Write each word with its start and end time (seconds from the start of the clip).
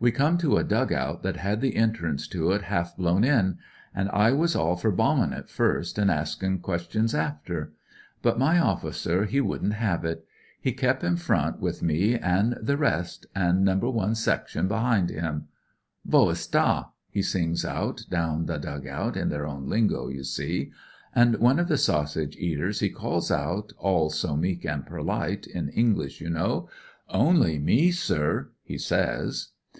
We 0.00 0.12
come 0.12 0.38
to 0.38 0.58
a 0.58 0.62
dug 0.62 0.92
out 0.92 1.24
that 1.24 1.38
had 1.38 1.60
the 1.60 1.74
entrance 1.74 2.28
to 2.28 2.52
it 2.52 2.62
half 2.62 2.96
blown 2.96 3.24
in, 3.24 3.58
an' 3.92 4.08
I 4.12 4.30
was 4.30 4.54
all 4.54 4.76
for 4.76 4.92
bombin' 4.92 5.32
it 5.32 5.48
first, 5.50 5.98
and 5.98 6.08
askin' 6.08 6.60
questions 6.60 7.16
after. 7.16 7.72
But 8.22 8.38
my 8.38 8.60
officer, 8.60 9.24
he" 9.24 9.38
IT'S 9.38 9.38
A 9.38 9.42
GREAT 9.42 9.62
DO)} 9.62 9.68
225 9.70 9.92
wouldn't 9.92 10.04
have 10.04 10.04
it. 10.04 10.26
He 10.60 10.70
kep' 10.72 11.02
in 11.02 11.16
front, 11.16 11.58
with 11.60 11.82
me 11.82 12.16
an' 12.16 12.56
the 12.62 12.76
rest 12.76 13.26
o' 13.34 13.50
No. 13.50 13.76
1 13.76 14.14
section 14.14 14.68
behind 14.68 15.10
him. 15.10 15.48
* 15.76 16.06
Wo 16.08 16.30
ist 16.30 16.52
da?' 16.52 16.84
he 17.10 17.20
sings 17.20 17.64
out 17.64 18.02
down 18.08 18.46
the 18.46 18.58
dug 18.58 18.86
out, 18.86 19.16
in 19.16 19.30
their 19.30 19.48
own 19.48 19.68
lingo, 19.68 20.06
you 20.06 20.22
see. 20.22 20.70
And 21.12 21.34
one 21.40 21.58
of 21.58 21.66
the 21.66 21.76
sausage 21.76 22.36
eaters 22.36 22.78
he 22.78 22.88
calls 22.90 23.32
out, 23.32 23.72
all 23.78 24.10
so 24.10 24.36
meek 24.36 24.64
an' 24.64 24.84
perUte, 24.84 25.48
in 25.48 25.68
English, 25.70 26.20
you 26.20 26.30
know: 26.30 26.68
* 26.90 27.02
Only 27.08 27.58
me, 27.58 27.90
sir,' 27.90 28.52
he 28.62 28.78
says. 28.78 29.48